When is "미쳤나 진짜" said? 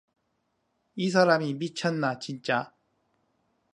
1.53-2.73